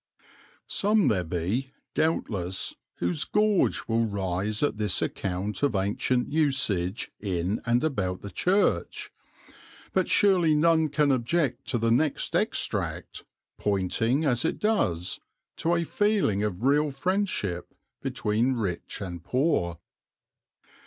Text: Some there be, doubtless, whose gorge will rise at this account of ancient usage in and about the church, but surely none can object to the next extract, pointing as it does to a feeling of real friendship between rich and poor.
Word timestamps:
Some 0.65 1.09
there 1.09 1.23
be, 1.23 1.73
doubtless, 1.93 2.73
whose 2.95 3.23
gorge 3.23 3.87
will 3.87 4.07
rise 4.07 4.63
at 4.63 4.77
this 4.77 4.99
account 4.99 5.61
of 5.61 5.75
ancient 5.75 6.31
usage 6.31 7.11
in 7.19 7.61
and 7.67 7.83
about 7.83 8.23
the 8.23 8.31
church, 8.31 9.11
but 9.93 10.07
surely 10.09 10.55
none 10.55 10.89
can 10.89 11.11
object 11.11 11.67
to 11.67 11.77
the 11.77 11.91
next 11.91 12.35
extract, 12.35 13.25
pointing 13.59 14.25
as 14.25 14.43
it 14.43 14.57
does 14.57 15.19
to 15.57 15.75
a 15.75 15.83
feeling 15.83 16.41
of 16.41 16.63
real 16.63 16.89
friendship 16.89 17.75
between 18.01 18.53
rich 18.55 19.01
and 19.01 19.23
poor. 19.23 19.77